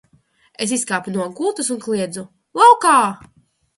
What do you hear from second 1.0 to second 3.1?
no gultas un kliedzu– laukā!